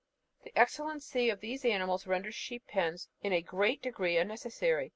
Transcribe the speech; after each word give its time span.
The 0.43 0.57
excellency 0.57 1.29
of 1.29 1.41
these 1.41 1.63
animals 1.63 2.07
renders 2.07 2.33
sheep 2.33 2.65
pens 2.67 3.07
in 3.21 3.33
a 3.33 3.41
great 3.43 3.83
degree 3.83 4.17
unnecessary. 4.17 4.89